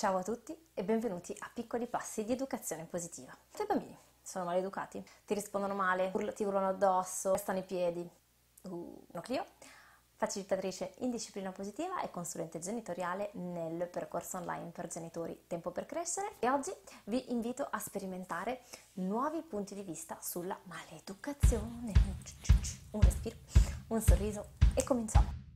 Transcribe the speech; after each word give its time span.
Ciao 0.00 0.16
a 0.16 0.22
tutti 0.22 0.56
e 0.72 0.82
benvenuti 0.82 1.36
a 1.40 1.50
Piccoli 1.52 1.86
Passi 1.86 2.24
di 2.24 2.32
Educazione 2.32 2.86
Positiva. 2.86 3.32
I 3.32 3.54
tuoi 3.54 3.66
bambini 3.66 3.94
sono 4.22 4.46
maleducati? 4.46 5.06
Ti 5.26 5.34
rispondono 5.34 5.74
male? 5.74 6.10
Ti 6.34 6.42
urlano 6.42 6.68
addosso? 6.68 7.36
Stanno 7.36 7.58
i 7.58 7.64
piedi? 7.64 8.10
Uh, 8.62 9.04
no 9.12 9.20
Clio, 9.20 9.44
facilitatrice 10.16 10.94
in 11.00 11.10
disciplina 11.10 11.52
positiva 11.52 12.00
e 12.00 12.10
consulente 12.10 12.60
genitoriale 12.60 13.28
nel 13.34 13.90
percorso 13.90 14.38
online 14.38 14.70
per 14.70 14.86
genitori 14.86 15.44
Tempo 15.46 15.70
per 15.70 15.84
Crescere 15.84 16.36
e 16.38 16.48
oggi 16.48 16.72
vi 17.04 17.30
invito 17.30 17.68
a 17.70 17.78
sperimentare 17.78 18.62
nuovi 18.94 19.42
punti 19.42 19.74
di 19.74 19.82
vista 19.82 20.16
sulla 20.22 20.58
maleducazione. 20.62 21.92
Un 22.92 23.02
respiro, 23.02 23.36
un 23.88 24.00
sorriso 24.00 24.52
e 24.72 24.82
cominciamo. 24.82 25.49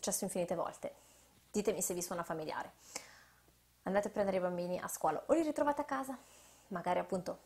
Successo 0.00 0.24
infinite 0.24 0.54
volte. 0.54 0.94
Ditemi 1.52 1.82
se 1.82 1.92
vi 1.92 2.00
suona 2.00 2.22
familiare. 2.22 2.72
Andate 3.82 4.08
a 4.08 4.10
prendere 4.10 4.38
i 4.38 4.40
bambini 4.40 4.78
a 4.78 4.88
scuola 4.88 5.22
o 5.26 5.34
li 5.34 5.42
ritrovate 5.42 5.82
a 5.82 5.84
casa, 5.84 6.16
magari 6.68 6.98
appunto 6.98 7.38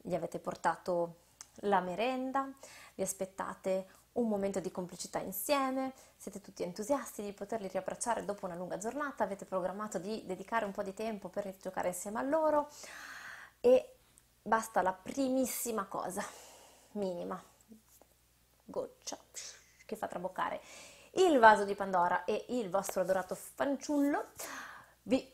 gli 0.00 0.14
avete 0.14 0.38
portato 0.38 1.16
la 1.56 1.80
merenda, 1.80 2.50
vi 2.94 3.02
aspettate 3.02 4.00
un 4.12 4.28
momento 4.28 4.58
di 4.60 4.70
complicità 4.70 5.18
insieme, 5.18 5.92
siete 6.16 6.40
tutti 6.40 6.62
entusiasti 6.62 7.22
di 7.22 7.32
poterli 7.32 7.68
riabbracciare 7.68 8.24
dopo 8.24 8.46
una 8.46 8.54
lunga 8.54 8.78
giornata, 8.78 9.24
avete 9.24 9.44
programmato 9.44 9.98
di 9.98 10.24
dedicare 10.24 10.64
un 10.64 10.72
po' 10.72 10.82
di 10.82 10.94
tempo 10.94 11.28
per 11.28 11.54
giocare 11.60 11.88
insieme 11.88 12.18
a 12.18 12.22
loro 12.22 12.70
e 13.60 13.96
basta 14.42 14.82
la 14.82 14.92
primissima 14.92 15.84
cosa, 15.84 16.24
minima, 16.92 17.42
goccia, 18.64 19.18
che 19.84 19.96
fa 19.96 20.08
traboccare 20.08 20.60
il 21.14 21.38
vaso 21.38 21.64
di 21.64 21.74
Pandora 21.74 22.24
e 22.24 22.46
il 22.50 22.70
vostro 22.70 23.02
adorato 23.02 23.34
fanciullo 23.34 24.30
vi 25.02 25.30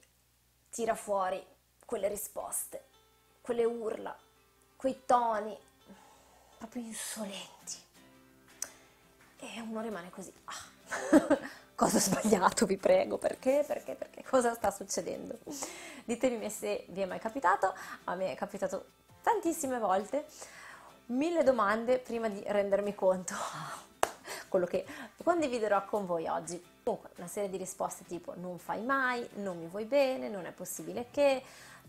tira 0.70 0.94
fuori 0.94 1.44
quelle 1.84 2.08
risposte, 2.08 2.84
quelle 3.40 3.64
urla, 3.64 4.16
quei 4.76 5.02
toni 5.04 5.56
proprio 6.58 6.82
insolenti. 6.82 7.86
E 9.40 9.60
uno 9.60 9.80
rimane 9.80 10.10
così. 10.10 10.32
Ah. 10.44 10.76
cosa 11.74 11.98
ho 11.98 12.00
sbagliato, 12.00 12.66
vi 12.66 12.76
prego, 12.76 13.18
perché, 13.18 13.62
perché, 13.64 13.94
perché, 13.94 14.24
cosa 14.24 14.52
sta 14.54 14.72
succedendo? 14.72 15.38
Ditemi 16.04 16.50
se 16.50 16.86
vi 16.88 17.02
è 17.02 17.06
mai 17.06 17.20
capitato, 17.20 17.72
a 18.04 18.14
me 18.16 18.32
è 18.32 18.34
capitato 18.34 18.86
tantissime 19.22 19.78
volte, 19.78 20.26
mille 21.06 21.44
domande 21.44 21.98
prima 21.98 22.28
di 22.28 22.42
rendermi 22.44 22.94
conto 22.96 23.34
quello 24.48 24.66
che 24.66 24.84
condividerò 25.22 25.84
con 25.84 26.06
voi 26.06 26.26
oggi. 26.26 26.62
Comunque, 26.82 27.10
una 27.16 27.26
serie 27.26 27.50
di 27.50 27.56
risposte 27.56 28.04
tipo 28.04 28.34
non 28.36 28.58
fai 28.58 28.82
mai, 28.82 29.28
non 29.34 29.58
mi 29.58 29.66
vuoi 29.66 29.84
bene, 29.84 30.28
non 30.28 30.46
è 30.46 30.52
possibile 30.52 31.06
che, 31.10 31.42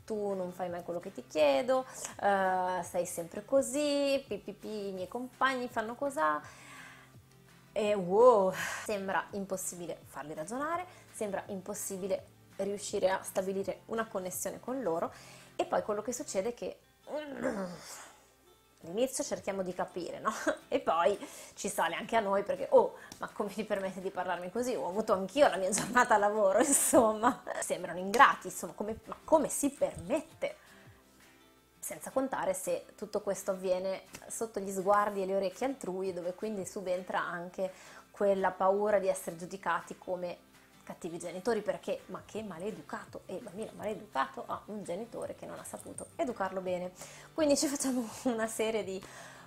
tu 0.06 0.34
non 0.34 0.52
fai 0.52 0.70
mai 0.70 0.84
quello 0.84 1.00
che 1.00 1.12
ti 1.12 1.24
chiedo, 1.28 1.86
uh, 2.22 2.84
sei 2.84 3.06
sempre 3.06 3.46
così, 3.46 4.24
pipipi, 4.28 4.88
i 4.88 4.92
miei 4.92 5.08
compagni 5.08 5.68
fanno 5.68 5.94
così. 5.94 6.20
E 7.72 7.94
wow, 7.94 8.52
sembra 8.84 9.24
impossibile 9.32 10.00
farli 10.06 10.34
ragionare, 10.34 10.86
sembra 11.12 11.44
impossibile 11.48 12.26
riuscire 12.58 13.10
a 13.10 13.22
stabilire 13.22 13.82
una 13.86 14.08
connessione 14.08 14.60
con 14.60 14.82
loro 14.82 15.14
e 15.56 15.66
poi 15.66 15.84
quello 15.84 16.02
che 16.02 16.12
succede 16.12 16.50
è 16.50 16.54
che 16.54 16.80
All'inizio 18.84 19.24
cerchiamo 19.26 19.62
di 19.62 19.74
capire, 19.74 20.20
no? 20.20 20.32
E 20.72 20.80
poi 20.80 21.18
ci 21.56 21.68
sale 21.68 21.96
anche 21.96 22.16
a 22.16 22.20
noi 22.20 22.44
perché, 22.44 22.68
oh, 22.72 22.96
ma 23.18 23.28
come 23.30 23.50
ti 23.50 23.64
permette 23.64 24.02
di 24.02 24.12
parlarmi 24.12 24.52
così? 24.52 24.76
Ho 24.76 24.88
avuto 24.88 25.14
anch'io 25.14 25.50
la 25.50 25.58
mia 25.58 25.70
giornata 25.72 26.16
a 26.16 26.18
lavoro, 26.18 26.60
insomma. 26.60 27.42
Sembrano 27.60 28.00
ingrati, 28.00 28.48
insomma, 28.48 28.74
come, 28.74 29.00
ma 29.06 29.18
come 29.24 29.50
si 29.50 29.70
permette? 29.72 30.56
Senza 31.80 32.12
contare 32.12 32.54
se 32.54 32.86
tutto 32.96 33.22
questo 33.22 33.52
avviene 33.52 34.04
sotto 34.28 34.60
gli 34.60 34.72
sguardi 34.72 35.24
e 35.24 35.26
le 35.26 35.36
orecchie 35.36 35.66
altrui, 35.66 36.14
dove 36.14 36.34
quindi 36.36 36.66
subentra 36.66 37.20
anche 37.20 37.72
quella 38.12 38.52
paura 38.52 39.00
di 39.00 39.08
essere 39.08 39.38
giudicati 39.38 39.98
come 39.98 40.49
cattivi 40.90 41.20
genitori 41.20 41.62
perché, 41.62 42.02
ma 42.08 42.24
che 42.26 42.42
maleducato, 42.42 43.22
e 43.28 43.36
il 43.36 43.44
bambino 43.44 43.70
maleducato 43.76 44.44
ha 44.48 44.60
un 44.66 44.84
genitore 44.84 45.36
che 45.36 45.46
non 45.46 45.60
ha 45.60 45.64
saputo 45.64 46.08
educarlo 46.16 46.62
bene. 46.62 46.94
Quindi 47.32 47.56
ci 47.56 47.68
facciamo 47.68 48.10
una 48.26 48.48
serie 48.48 48.84
di 48.84 49.00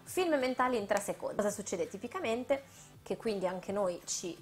film 0.05 0.39
mentali 0.39 0.77
in 0.79 0.87
tre 0.87 1.01
secondi. 1.01 1.35
Cosa 1.35 1.51
succede 1.51 1.89
tipicamente? 1.89 2.63
Che 3.03 3.17
quindi 3.17 3.49
anche 3.49 3.73
noi 3.73 4.01
ci 4.05 4.41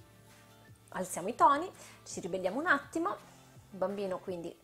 alziamo 0.90 1.28
i 1.28 1.34
toni, 1.34 1.70
ci 2.04 2.20
ribelliamo 2.20 2.58
un 2.58 2.66
attimo, 2.66 3.16
il 3.70 3.78
bambino 3.78 4.18
quindi 4.18 4.54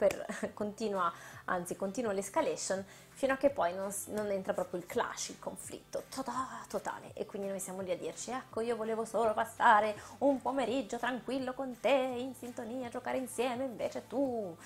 per, 0.00 0.24
continua, 0.54 1.12
anzi 1.44 1.76
continua 1.76 2.12
l'escalation 2.12 2.82
fino 3.10 3.34
a 3.34 3.36
che 3.36 3.50
poi 3.50 3.74
non, 3.74 3.92
non, 4.06 4.30
entra 4.30 4.54
proprio 4.54 4.80
il 4.80 4.86
clash, 4.86 5.28
il 5.28 5.38
conflitto. 5.38 6.04
Totale. 6.68 7.12
E 7.12 7.26
quindi 7.26 7.48
noi 7.48 7.60
siamo 7.60 7.82
lì 7.82 7.90
a 7.90 7.96
dirci 7.96 8.30
ecco 8.30 8.62
io 8.62 8.76
volevo 8.76 9.04
solo 9.04 9.34
passare 9.34 9.94
un 10.18 10.40
pomeriggio 10.40 10.98
tranquillo 10.98 11.52
con 11.52 11.78
te, 11.80 11.90
in 11.90 12.34
sintonia, 12.34 12.88
giocare 12.88 13.18
insieme, 13.18 13.64
invece 13.64 14.06
tu... 14.06 14.56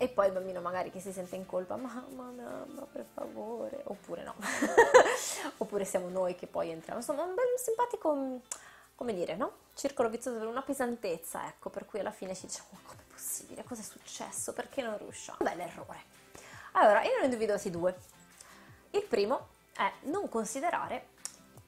E 0.00 0.06
poi 0.06 0.28
il 0.28 0.32
bambino 0.32 0.60
magari 0.60 0.92
che 0.92 1.00
si 1.00 1.10
sente 1.10 1.34
in 1.34 1.44
colpa, 1.44 1.74
mamma, 1.74 2.30
mamma, 2.30 2.86
per 2.92 3.04
favore, 3.12 3.80
oppure 3.82 4.22
no, 4.22 4.36
oppure 5.58 5.84
siamo 5.84 6.08
noi 6.08 6.36
che 6.36 6.46
poi 6.46 6.70
entriamo, 6.70 7.00
insomma 7.00 7.24
un 7.24 7.34
bel 7.34 7.46
simpatico, 7.56 8.40
come 8.98 9.14
dire, 9.14 9.36
no? 9.36 9.52
Circolo 9.74 10.08
vizioso 10.08 10.38
per 10.38 10.48
una 10.48 10.62
pesantezza, 10.62 11.46
ecco, 11.46 11.70
per 11.70 11.86
cui 11.86 12.00
alla 12.00 12.10
fine 12.10 12.34
ci 12.34 12.46
diciamo, 12.46 12.66
ma 12.72 12.78
com'è 12.84 13.02
possibile? 13.08 13.62
Cosa 13.62 13.80
è 13.80 13.84
successo? 13.84 14.52
Perché 14.52 14.82
non 14.82 14.98
riusciamo? 14.98 15.38
Beh, 15.40 15.54
l'errore 15.54 16.18
allora, 16.72 17.02
io 17.02 17.14
ne 17.16 17.20
ho 17.20 17.24
individuati 17.24 17.70
due. 17.70 17.96
Il 18.90 19.02
primo 19.02 19.48
è 19.74 19.90
non 20.02 20.28
considerare 20.28 21.08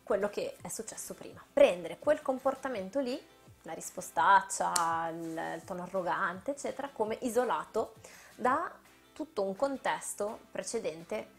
quello 0.03 0.29
che 0.29 0.57
è 0.61 0.69
successo 0.69 1.15
prima. 1.15 1.43
Prendere 1.53 1.99
quel 1.99 2.21
comportamento 2.21 3.01
lì, 3.01 3.21
la 3.63 3.73
rispostaccia, 3.73 5.09
il, 5.09 5.55
il 5.57 5.65
tono 5.65 5.83
arrogante, 5.83 6.53
eccetera, 6.53 6.91
come 6.93 7.17
isolato 7.23 7.95
da 8.35 8.71
tutto 9.13 9.43
un 9.43 9.57
contesto 9.57 10.41
precedente 10.51 11.39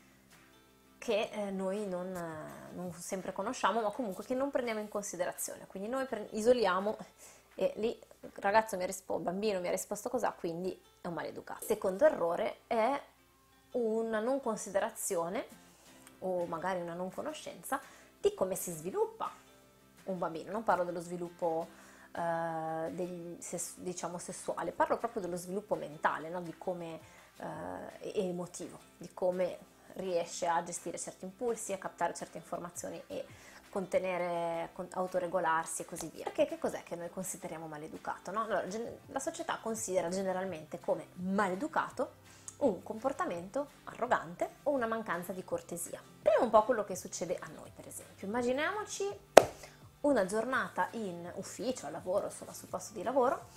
che 1.01 1.31
eh, 1.31 1.49
noi 1.49 1.87
non, 1.87 2.15
eh, 2.15 2.75
non, 2.75 2.93
sempre 2.93 3.33
conosciamo, 3.33 3.81
ma 3.81 3.89
comunque 3.89 4.23
che 4.23 4.35
non 4.35 4.51
prendiamo 4.51 4.79
in 4.79 4.87
considerazione. 4.87 5.65
Quindi 5.65 5.89
noi 5.89 6.05
pre- 6.05 6.27
isoliamo 6.33 6.95
e 7.55 7.73
lì 7.77 7.99
il 8.19 8.31
ragazzo 8.35 8.77
mi 8.77 8.83
ha 8.83 8.85
risposto, 8.85 9.23
bambino 9.23 9.59
mi 9.59 9.67
ha 9.67 9.71
risposto 9.71 10.09
così, 10.09 10.27
quindi 10.37 10.79
è 11.01 11.07
un 11.07 11.15
maleducato. 11.15 11.65
Secondo 11.65 12.05
errore 12.05 12.59
è 12.67 13.01
una 13.71 14.19
non 14.19 14.41
considerazione 14.41 15.47
o 16.19 16.45
magari 16.45 16.79
una 16.79 16.93
non 16.93 17.11
conoscenza 17.11 17.81
di 18.19 18.35
come 18.35 18.53
si 18.53 18.71
sviluppa 18.71 19.31
un 20.03 20.19
bambino. 20.19 20.51
Non 20.51 20.63
parlo 20.63 20.83
dello 20.83 21.01
sviluppo 21.01 21.67
eh, 22.15 23.37
ses, 23.39 23.77
diciamo 23.77 24.19
sessuale, 24.19 24.71
parlo 24.71 24.99
proprio 24.99 25.23
dello 25.23 25.35
sviluppo 25.35 25.73
mentale, 25.73 26.29
no? 26.29 26.41
di 26.41 26.55
come 26.59 26.99
eh, 27.37 28.11
emotivo, 28.21 28.77
di 28.97 29.09
come 29.15 29.70
riesce 29.95 30.47
a 30.47 30.63
gestire 30.63 30.97
certi 30.97 31.25
impulsi, 31.25 31.73
a 31.73 31.77
captare 31.77 32.13
certe 32.13 32.37
informazioni 32.37 33.01
e 33.07 33.25
contenere, 33.69 34.69
autoregolarsi 34.91 35.83
e 35.83 35.85
così 35.85 36.09
via. 36.13 36.25
Perché 36.25 36.45
che 36.45 36.59
cos'è 36.59 36.83
che 36.83 36.95
noi 36.95 37.09
consideriamo 37.09 37.67
maleducato? 37.67 38.31
No? 38.31 38.43
Allora, 38.43 38.63
la 39.07 39.19
società 39.19 39.57
considera 39.61 40.09
generalmente 40.09 40.79
come 40.79 41.07
maleducato 41.13 42.19
un 42.57 42.83
comportamento 42.83 43.69
arrogante 43.85 44.57
o 44.63 44.71
una 44.71 44.87
mancanza 44.87 45.31
di 45.31 45.43
cortesia. 45.43 46.01
Vediamo 46.21 46.45
un 46.45 46.51
po' 46.51 46.63
quello 46.63 46.83
che 46.83 46.95
succede 46.95 47.37
a 47.39 47.47
noi, 47.55 47.71
per 47.73 47.87
esempio. 47.87 48.27
Immaginiamoci 48.27 49.09
una 50.01 50.25
giornata 50.25 50.89
in 50.91 51.31
ufficio, 51.35 51.85
al 51.85 51.91
lavoro, 51.93 52.25
insomma 52.25 52.53
sul 52.53 52.67
posto 52.67 52.93
di 52.93 53.03
lavoro, 53.03 53.47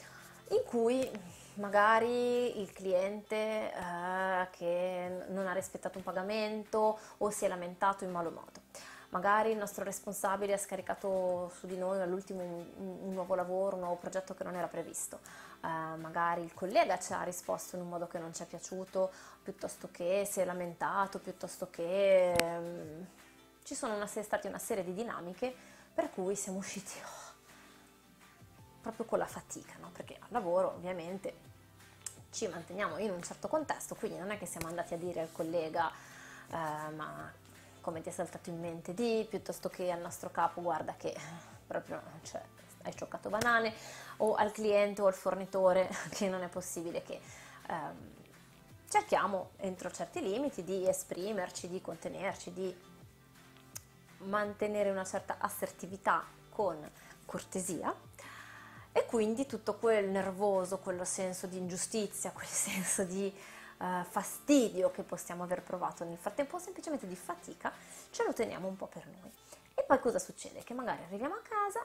in 0.48 0.62
cui 0.66 1.10
magari 1.54 2.60
il 2.60 2.72
cliente 2.72 3.72
eh, 3.72 4.48
che 4.50 5.24
non 5.28 5.46
ha 5.46 5.52
rispettato 5.52 5.98
un 5.98 6.04
pagamento 6.04 6.98
o 7.18 7.30
si 7.30 7.44
è 7.44 7.48
lamentato 7.48 8.04
in 8.04 8.10
malo 8.10 8.30
modo. 8.30 8.62
Magari 9.10 9.52
il 9.52 9.56
nostro 9.56 9.84
responsabile 9.84 10.54
ha 10.54 10.58
scaricato 10.58 11.52
su 11.56 11.66
di 11.68 11.76
noi 11.76 12.00
all'ultimo 12.00 12.42
un, 12.42 12.98
un, 13.04 13.12
nuovo 13.12 13.36
lavoro, 13.36 13.76
un 13.76 13.82
nuovo 13.82 13.96
progetto 13.96 14.34
che 14.34 14.42
non 14.42 14.56
era 14.56 14.66
previsto, 14.66 15.20
uh, 15.60 16.00
magari 16.00 16.42
il 16.42 16.52
collega 16.52 16.98
ci 16.98 17.12
ha 17.12 17.22
risposto 17.22 17.76
in 17.76 17.82
un 17.82 17.90
modo 17.90 18.08
che 18.08 18.18
non 18.18 18.34
ci 18.34 18.42
è 18.42 18.46
piaciuto, 18.46 19.12
piuttosto 19.40 19.88
che 19.92 20.26
si 20.28 20.40
è 20.40 20.44
lamentato, 20.44 21.20
piuttosto 21.20 21.70
che 21.70 22.34
um, 22.36 23.06
ci 23.62 23.76
sono 23.76 24.04
state 24.04 24.48
una 24.48 24.58
serie 24.58 24.82
di 24.82 24.92
dinamiche 24.92 25.54
per 25.94 26.10
cui 26.10 26.34
siamo 26.34 26.58
usciti 26.58 26.94
proprio 28.84 29.06
con 29.06 29.18
la 29.18 29.26
fatica, 29.26 29.72
no? 29.80 29.88
perché 29.92 30.16
al 30.20 30.28
lavoro 30.28 30.74
ovviamente 30.76 31.52
ci 32.30 32.46
manteniamo 32.46 32.98
in 32.98 33.10
un 33.10 33.22
certo 33.22 33.48
contesto, 33.48 33.94
quindi 33.94 34.18
non 34.18 34.30
è 34.30 34.38
che 34.38 34.44
siamo 34.44 34.68
andati 34.68 34.92
a 34.92 34.98
dire 34.98 35.22
al 35.22 35.32
collega 35.32 35.90
eh, 36.50 36.90
ma 36.94 37.32
come 37.80 38.02
ti 38.02 38.10
è 38.10 38.12
saltato 38.12 38.50
in 38.50 38.60
mente 38.60 38.92
di, 38.92 39.26
piuttosto 39.28 39.68
che 39.70 39.90
al 39.90 40.00
nostro 40.00 40.30
capo 40.30 40.60
guarda 40.60 40.94
che 40.96 41.16
proprio 41.66 42.00
cioè, 42.22 42.42
hai 42.82 42.94
cioccato 42.94 43.30
banane, 43.30 43.72
o 44.18 44.34
al 44.34 44.52
cliente 44.52 45.00
o 45.00 45.06
al 45.06 45.14
fornitore 45.14 45.88
che 46.10 46.28
non 46.28 46.42
è 46.42 46.48
possibile 46.48 47.02
che... 47.02 47.20
Ehm, 47.68 48.12
cerchiamo 48.86 49.50
entro 49.56 49.90
certi 49.90 50.22
limiti 50.22 50.62
di 50.62 50.86
esprimerci, 50.88 51.68
di 51.68 51.80
contenerci, 51.80 52.52
di 52.52 52.72
mantenere 54.18 54.88
una 54.90 55.04
certa 55.04 55.34
assertività 55.40 56.24
con 56.48 56.78
cortesia 57.26 57.92
e 58.96 59.06
quindi 59.06 59.44
tutto 59.44 59.74
quel 59.74 60.08
nervoso, 60.08 60.78
quello 60.78 61.04
senso 61.04 61.48
di 61.48 61.58
ingiustizia, 61.58 62.30
quel 62.32 62.46
senso 62.46 63.02
di 63.02 63.32
uh, 63.78 64.04
fastidio 64.08 64.92
che 64.92 65.02
possiamo 65.02 65.42
aver 65.42 65.62
provato 65.62 66.04
nel 66.04 66.16
frattempo, 66.16 66.56
o 66.56 66.58
semplicemente 66.60 67.08
di 67.08 67.16
fatica, 67.16 67.72
ce 68.10 68.24
lo 68.24 68.32
teniamo 68.32 68.68
un 68.68 68.76
po' 68.76 68.86
per 68.86 69.04
noi. 69.06 69.32
E 69.74 69.82
poi 69.82 69.98
cosa 69.98 70.20
succede? 70.20 70.62
Che 70.62 70.74
magari 70.74 71.02
arriviamo 71.02 71.34
a 71.34 71.42
casa 71.42 71.84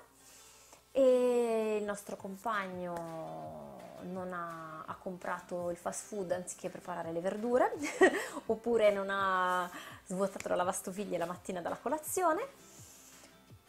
e 0.92 1.78
il 1.80 1.84
nostro 1.84 2.16
compagno 2.16 3.78
non 4.02 4.32
ha, 4.32 4.84
ha, 4.86 4.96
comprato 4.96 5.72
il 5.72 5.78
fast 5.78 6.06
food 6.06 6.32
anziché 6.32 6.70
preparare 6.70 7.12
le 7.12 7.22
verdure 7.22 7.74
oppure 8.48 8.92
non 8.92 9.10
ha 9.10 9.70
svuotato 10.06 10.48
la 10.48 10.56
lavastoviglie 10.56 11.18
la 11.18 11.26
mattina 11.26 11.62
dalla 11.62 11.76
colazione 11.76 12.48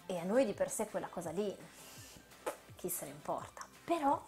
e 0.07 0.19
a 0.19 0.25
noi 0.25 0.45
di 0.45 0.53
per 0.53 0.71
sé 0.71 0.89
quella 0.89 1.09
cosa 1.09 1.31
lì 1.31 1.55
chi 2.81 2.89
se 2.89 3.05
ne 3.05 3.11
importa 3.11 3.67
però 3.85 4.19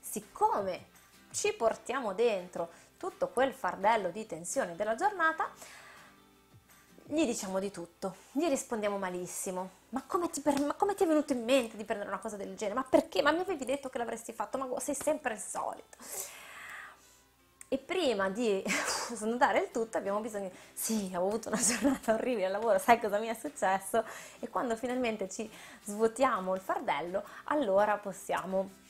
siccome 0.00 0.86
ci 1.32 1.52
portiamo 1.52 2.14
dentro 2.14 2.70
tutto 2.96 3.28
quel 3.28 3.52
fardello 3.52 4.08
di 4.08 4.24
tensione 4.24 4.74
della 4.74 4.94
giornata 4.94 5.50
gli 7.06 7.26
diciamo 7.26 7.58
di 7.58 7.70
tutto, 7.70 8.16
gli 8.32 8.48
rispondiamo 8.48 8.96
malissimo. 8.96 9.82
Ma 9.90 10.02
come, 10.06 10.30
ti, 10.30 10.42
ma 10.62 10.72
come, 10.72 10.94
ti, 10.94 11.04
è 11.04 11.06
venuto 11.06 11.34
in 11.34 11.44
mente 11.44 11.76
di 11.76 11.84
prendere 11.84 12.08
una 12.08 12.18
cosa 12.18 12.38
del 12.38 12.56
genere? 12.56 12.78
Ma 12.78 12.86
perché? 12.88 13.20
Ma 13.20 13.30
mi 13.30 13.40
avevi 13.40 13.66
detto 13.66 13.90
che 13.90 13.98
l'avresti 13.98 14.32
fatto? 14.32 14.56
Ma 14.56 14.80
sei 14.80 14.94
sempre 14.94 15.34
il 15.34 15.40
solito. 15.40 15.98
E 17.68 17.78
prima 17.78 18.28
di 18.28 18.62
snodare 19.14 19.58
il 19.60 19.70
tutto 19.70 19.98
abbiamo 19.98 20.20
bisogno, 20.20 20.50
sì, 20.72 21.10
ho 21.14 21.26
avuto 21.26 21.48
una 21.48 21.60
giornata 21.60 22.14
orribile 22.14 22.46
al 22.46 22.52
lavoro, 22.52 22.78
sai 22.78 23.00
cosa 23.00 23.18
mi 23.18 23.26
è 23.26 23.34
successo? 23.34 24.04
E 24.40 24.48
quando 24.48 24.76
finalmente 24.76 25.28
ci 25.28 25.50
svuotiamo 25.84 26.54
il 26.54 26.60
fardello, 26.60 27.24
allora 27.44 27.96
possiamo 27.96 28.82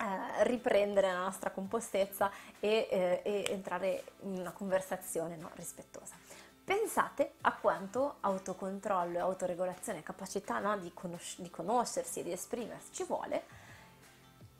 eh, 0.00 0.44
riprendere 0.44 1.12
la 1.12 1.18
nostra 1.18 1.50
compostezza 1.50 2.30
e, 2.60 2.88
eh, 2.90 3.20
e, 3.24 3.44
entrare 3.50 4.04
in 4.20 4.38
una 4.38 4.52
conversazione 4.52 5.36
no, 5.36 5.50
rispettosa. 5.54 6.14
Pensate 6.62 7.32
a 7.40 7.52
quanto 7.52 8.16
autocontrollo 8.20 9.16
e 9.16 9.20
autoregolazione, 9.20 10.02
capacità 10.02 10.58
no, 10.58 10.76
di, 10.78 10.92
conos- 10.94 11.40
di 11.40 11.50
conoscersi 11.50 12.20
e 12.20 12.22
di 12.22 12.32
esprimersi 12.32 12.92
ci 12.92 13.04
vuole 13.04 13.42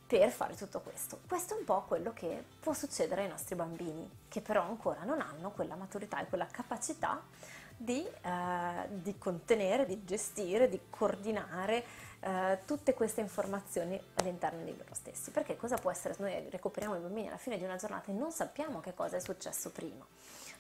per 0.09 0.31
fare 0.31 0.57
tutto 0.57 0.81
questo. 0.81 1.21
Questo 1.29 1.55
è 1.55 1.59
un 1.59 1.65
po' 1.65 1.85
quello 1.87 2.15
che 2.15 2.43
può 2.61 2.73
succedere 2.73 3.25
ai 3.25 3.29
nostri 3.29 3.55
bambini, 3.55 4.11
che 4.27 4.41
però 4.41 4.63
ancora 4.63 5.05
non 5.05 5.21
hanno 5.21 5.51
quella 5.51 5.75
maturità 5.77 6.19
e 6.21 6.27
quella 6.27 6.47
capacità 6.47 7.23
di, 7.77 8.03
eh, 8.03 8.89
di 8.89 9.19
contenere, 9.19 9.85
di 9.85 10.03
gestire, 10.07 10.71
di 10.71 10.81
coordinare 10.89 11.85
eh, 12.21 12.61
tutte 12.65 12.95
queste 12.95 13.21
informazioni 13.21 14.01
all'interno 14.15 14.65
di 14.65 14.75
loro 14.75 14.95
stessi. 14.95 15.31
Perché 15.31 15.59
cosa 15.59 15.77
può 15.77 15.91
essere? 15.91 16.15
Noi 16.19 16.49
recuperiamo 16.49 16.97
i 16.97 17.01
bambini 17.01 17.29
alla 17.29 17.37
fine 17.37 17.59
di 17.59 17.65
una 17.65 17.77
giornata 17.77 18.11
e 18.11 18.15
non 18.15 18.33
sappiamo 18.33 18.81
che 18.81 18.95
cosa 18.95 19.17
è 19.17 19.21
successo 19.21 19.71
prima 19.71 20.05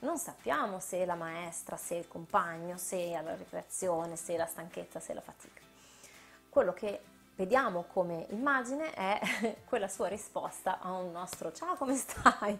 non 0.00 0.16
sappiamo 0.16 0.78
se 0.78 1.04
la 1.04 1.16
maestra, 1.16 1.76
se 1.76 1.96
il 1.96 2.06
compagno, 2.06 2.76
se 2.76 3.20
la 3.20 3.34
ricreazione, 3.34 4.14
se 4.14 4.36
la 4.36 4.46
stanchezza, 4.46 5.00
se 5.00 5.12
la 5.12 5.20
fatica. 5.20 5.60
Quello 6.48 6.72
che 6.72 7.00
vediamo 7.38 7.84
come 7.84 8.26
immagine 8.30 8.92
è 8.92 9.20
quella 9.64 9.86
sua 9.86 10.08
risposta 10.08 10.80
a 10.80 10.90
un 10.90 11.12
nostro 11.12 11.52
ciao 11.52 11.76
come 11.76 11.94
stai? 11.94 12.58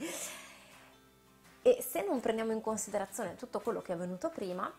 E 1.63 1.83
se 1.83 2.05
non 2.05 2.21
prendiamo 2.21 2.53
in 2.53 2.61
considerazione 2.61 3.35
tutto 3.35 3.59
quello 3.59 3.83
che 3.83 3.91
è 3.91 3.97
avvenuto 3.97 4.31
prima 4.31 4.73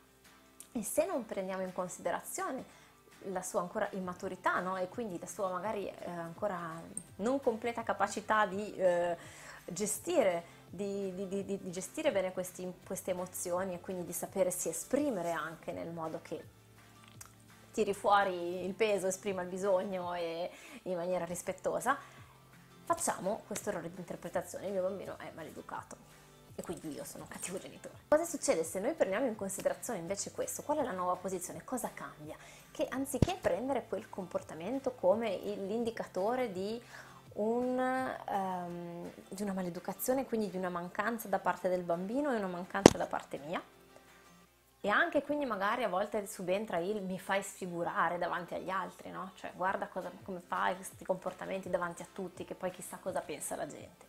e 0.71 0.83
se 0.83 1.05
non 1.05 1.25
prendiamo 1.25 1.63
in 1.63 1.73
considerazione 1.73 2.77
la 3.23 3.41
sua 3.41 3.59
ancora 3.59 3.89
immaturità 3.91 4.61
no? 4.61 4.77
e 4.77 4.87
quindi 4.87 5.19
la 5.19 5.27
sua 5.27 5.49
magari 5.49 5.85
eh, 5.87 6.09
ancora 6.09 6.81
non 7.17 7.41
completa 7.41 7.83
capacità 7.83 8.45
di 8.45 8.73
eh, 8.75 9.17
gestire 9.65 10.57
di, 10.69 11.13
di, 11.13 11.27
di, 11.27 11.43
di 11.43 11.71
gestire 11.71 12.13
bene 12.13 12.31
questi, 12.31 12.71
queste 12.85 13.11
emozioni 13.11 13.73
e 13.73 13.81
quindi 13.81 14.05
di 14.05 14.13
sapersi 14.13 14.69
esprimere 14.69 15.31
anche 15.31 15.73
nel 15.73 15.89
modo 15.89 16.19
che 16.21 16.41
tiri 17.79 17.93
fuori 17.93 18.65
il 18.65 18.73
peso, 18.73 19.07
esprima 19.07 19.41
il 19.41 19.47
bisogno 19.47 20.13
e 20.13 20.51
in 20.83 20.97
maniera 20.97 21.23
rispettosa, 21.23 21.97
facciamo 22.83 23.43
questo 23.47 23.69
errore 23.69 23.89
di 23.89 23.97
interpretazione, 23.97 24.65
il 24.65 24.73
mio 24.73 24.81
bambino 24.81 25.17
è 25.17 25.31
maleducato 25.33 25.95
e 26.55 26.61
quindi 26.61 26.93
io 26.93 27.05
sono 27.05 27.23
un 27.23 27.29
cattivo 27.29 27.57
genitore. 27.57 27.95
Cosa 28.09 28.25
succede 28.25 28.65
se 28.65 28.81
noi 28.81 28.95
prendiamo 28.95 29.27
in 29.27 29.35
considerazione 29.35 29.99
invece 29.99 30.31
questo? 30.31 30.61
Qual 30.63 30.79
è 30.79 30.83
la 30.83 30.91
nuova 30.91 31.15
posizione? 31.15 31.63
Cosa 31.63 31.89
cambia? 31.93 32.35
Che 32.69 32.85
anziché 32.89 33.37
prendere 33.39 33.85
quel 33.87 34.09
comportamento 34.09 34.91
come 34.91 35.37
l'indicatore 35.37 36.51
di 36.51 36.81
un, 37.35 38.11
um, 38.27 39.09
di 39.29 39.41
una 39.41 39.53
maleducazione, 39.53 40.25
quindi 40.25 40.49
di 40.49 40.57
una 40.57 40.67
mancanza 40.67 41.29
da 41.29 41.39
parte 41.39 41.69
del 41.69 41.83
bambino 41.83 42.33
e 42.33 42.35
una 42.35 42.47
mancanza 42.47 42.97
da 42.97 43.05
parte 43.05 43.37
mia. 43.37 43.61
E 44.81 44.87
anche 44.87 45.21
quindi 45.23 45.45
magari 45.45 45.83
a 45.83 45.89
volte 45.89 46.25
subentra 46.25 46.77
il 46.77 47.03
mi 47.03 47.19
fai 47.19 47.43
sfigurare 47.43 48.17
davanti 48.17 48.53
agli 48.53 48.69
altri, 48.69 49.09
no? 49.09 49.31
Cioè 49.35 49.51
guarda 49.53 49.87
cosa, 49.87 50.09
come 50.23 50.39
fai 50.39 50.75
questi 50.75 51.03
comportamenti 51.03 51.69
davanti 51.69 52.01
a 52.01 52.07
tutti, 52.11 52.45
che 52.45 52.55
poi 52.55 52.71
chissà 52.71 52.97
cosa 52.97 53.19
pensa 53.19 53.57
la 53.57 53.67
gente. 53.67 54.05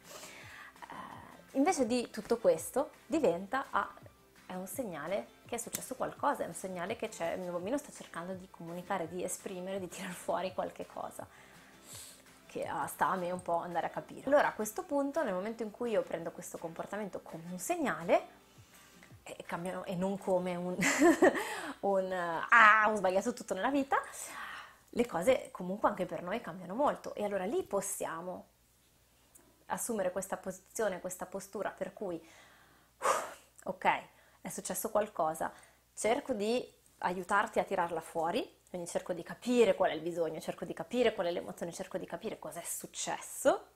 Uh, 0.89 1.57
invece 1.57 1.87
di 1.87 2.09
tutto 2.11 2.39
questo 2.39 2.91
diventa, 3.07 3.67
ah, 3.71 3.93
è 4.47 4.55
un 4.55 4.69
segnale 4.69 5.27
che 5.47 5.57
è 5.57 5.59
successo 5.59 5.97
qualcosa, 5.97 6.45
è 6.45 6.47
un 6.47 6.55
segnale 6.55 6.95
che 6.95 7.09
c'è, 7.09 7.33
il 7.33 7.41
mio 7.41 7.51
bambino 7.51 7.77
sta 7.77 7.91
cercando 7.91 8.35
di 8.35 8.49
comunicare, 8.49 9.09
di 9.09 9.25
esprimere, 9.25 9.81
di 9.81 9.89
tirar 9.89 10.13
fuori 10.13 10.55
qualche 10.55 10.87
cosa 10.87 11.27
che 12.47 12.65
ah, 12.67 12.87
sta 12.87 13.09
a 13.09 13.17
me 13.17 13.31
un 13.31 13.43
po' 13.43 13.57
andare 13.57 13.87
a 13.87 13.91
capire. 13.91 14.27
Allora 14.27 14.49
a 14.49 14.53
questo 14.53 14.83
punto, 14.83 15.23
nel 15.23 15.35
momento 15.35 15.63
in 15.63 15.71
cui 15.71 15.91
io 15.91 16.03
prendo 16.03 16.33
questo 16.33 16.59
comportamento 16.59 17.21
come 17.23 17.45
un 17.51 17.59
segnale, 17.59 18.39
e, 19.37 19.45
cambiano, 19.45 19.85
e 19.85 19.95
non 19.95 20.19
come 20.19 20.57
un, 20.57 20.77
un 21.81 22.13
ah, 22.13 22.85
ho 22.89 22.95
sbagliato 22.95 23.33
tutto 23.33 23.55
nella 23.55 23.71
vita, 23.71 24.01
le 24.91 25.07
cose 25.07 25.51
comunque 25.51 25.89
anche 25.89 26.07
per 26.07 26.23
noi 26.23 26.41
cambiano 26.41 26.75
molto. 26.75 27.15
E 27.15 27.25
allora 27.25 27.45
lì 27.45 27.63
possiamo 27.63 28.47
assumere 29.67 30.11
questa 30.11 30.37
posizione, 30.37 31.01
questa 31.01 31.27
postura 31.27 31.71
per 31.71 31.93
cui 31.93 32.21
ok, 33.65 34.03
è 34.41 34.49
successo 34.49 34.91
qualcosa, 34.91 35.53
cerco 35.95 36.33
di 36.33 36.79
aiutarti 36.99 37.59
a 37.59 37.65
tirarla 37.65 38.01
fuori 38.01 38.59
quindi 38.71 38.89
cerco 38.89 39.13
di 39.13 39.25
capire 39.25 39.75
qual 39.75 39.91
è 39.91 39.95
il 39.95 40.01
bisogno, 40.01 40.39
cerco 40.39 40.65
di 40.65 40.73
capire 40.73 41.13
qual 41.13 41.27
è 41.27 41.33
l'emozione, 41.33 41.73
cerco 41.73 41.99
di 41.99 42.07
capire 42.07 42.39
cosa 42.39 42.61
è 42.61 42.65
successo 42.65 43.70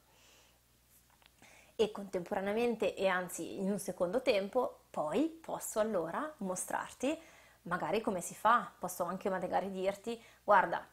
e 1.76 1.90
contemporaneamente 1.90 2.94
e 2.94 3.06
anzi 3.06 3.58
in 3.58 3.70
un 3.70 3.78
secondo 3.78 4.22
tempo 4.22 4.80
poi 4.90 5.28
posso 5.28 5.80
allora 5.80 6.32
mostrarti 6.38 7.18
magari 7.62 8.00
come 8.00 8.20
si 8.20 8.34
fa, 8.34 8.70
posso 8.78 9.04
anche 9.04 9.28
magari 9.28 9.70
dirti 9.70 10.22
guarda 10.42 10.86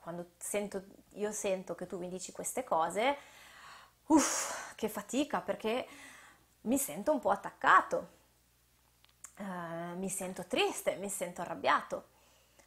quando 0.00 0.32
sento, 0.38 0.84
io 1.14 1.32
sento 1.32 1.74
che 1.74 1.86
tu 1.86 1.98
mi 1.98 2.08
dici 2.08 2.30
queste 2.30 2.62
cose, 2.62 3.16
uff, 4.06 4.74
che 4.76 4.88
fatica 4.88 5.40
perché 5.40 5.86
mi 6.62 6.78
sento 6.78 7.10
un 7.12 7.18
po' 7.18 7.30
attaccato, 7.30 8.08
uh, 9.38 9.96
mi 9.96 10.08
sento 10.08 10.44
triste, 10.46 10.94
mi 10.96 11.08
sento 11.08 11.40
arrabbiato 11.40 12.14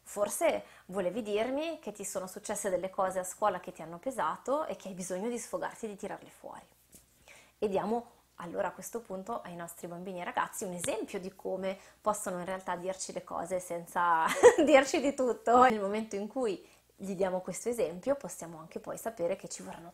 Forse 0.09 0.65
volevi 0.87 1.21
dirmi 1.21 1.77
che 1.77 1.91
ti 1.91 2.03
sono 2.03 2.25
successe 2.25 2.71
delle 2.71 2.89
cose 2.89 3.19
a 3.19 3.23
scuola 3.23 3.59
che 3.59 3.71
ti 3.71 3.83
hanno 3.83 3.99
pesato 3.99 4.65
e 4.65 4.75
che 4.75 4.87
hai 4.87 4.95
bisogno 4.95 5.29
di 5.29 5.37
sfogarti 5.37 5.85
e 5.85 5.89
di 5.89 5.95
tirarle 5.95 6.31
fuori. 6.31 6.65
E 7.61 7.67
diamo 7.67 8.11
allora 8.35 8.69
a 8.69 8.71
questo 8.71 9.01
punto 9.01 9.41
ai 9.41 9.53
nostri 9.53 9.87
bambini 9.87 10.21
e 10.21 10.23
ragazzi 10.23 10.63
un 10.63 10.71
esempio 10.71 11.19
di 11.19 11.35
come 11.35 11.77
possono 11.99 12.39
in 12.39 12.45
realtà 12.45 12.77
dirci 12.77 13.11
le 13.11 13.25
cose 13.25 13.59
senza 13.59 14.25
dirci 14.63 15.01
di 15.01 15.13
tutto. 15.13 15.63
Nel 15.63 15.81
momento 15.81 16.15
in 16.15 16.27
cui 16.27 16.65
gli 16.95 17.15
diamo 17.15 17.41
questo 17.41 17.67
esempio, 17.67 18.15
possiamo 18.15 18.59
anche 18.59 18.79
poi 18.79 18.97
sapere 18.97 19.35
che 19.35 19.49
ci 19.49 19.61
vorranno 19.61 19.91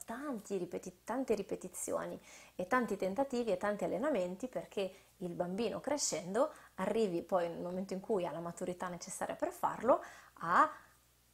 ripeti- 0.47 0.99
tante 1.03 1.33
ripetizioni 1.33 2.21
e 2.55 2.67
tanti 2.67 2.97
tentativi 2.97 3.51
e 3.51 3.57
tanti 3.57 3.83
allenamenti 3.83 4.47
perché 4.47 4.93
il 5.17 5.33
bambino 5.33 5.79
crescendo 5.79 6.51
arrivi 6.75 7.23
poi 7.23 7.49
nel 7.49 7.61
momento 7.61 7.93
in 7.93 7.99
cui 7.99 8.27
ha 8.27 8.31
la 8.31 8.39
maturità 8.39 8.89
necessaria 8.89 9.35
per 9.35 9.51
farlo 9.51 10.03
a 10.41 10.71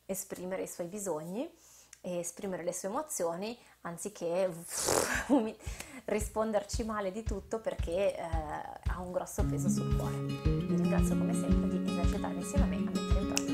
esprimere 0.06 0.62
i 0.62 0.68
suoi 0.68 0.88
bisogni 0.88 1.54
e 2.00 2.20
esprimere 2.20 2.64
le 2.64 2.74
sue 2.74 2.88
emozioni 2.88 3.58
anziché 3.82 4.50
risponderci 6.14 6.84
male 6.84 7.12
di 7.12 7.24
tutto 7.24 7.60
perché 7.60 8.16
eh, 8.16 8.22
ha 8.22 9.00
un 9.00 9.12
grosso 9.12 9.44
peso 9.46 9.70
sul 9.70 9.96
cuore. 9.96 10.18
Vi 10.18 10.76
ringrazio 10.76 11.18
come 11.18 11.34
sempre 11.34 11.68
di 11.70 11.92
esercitarvi 11.92 12.38
insieme 12.38 12.64
a 12.64 12.68
me 12.68 12.76
a 12.76 12.80
mettere 12.80 13.20
in 13.20 13.28
pratica 13.28 13.51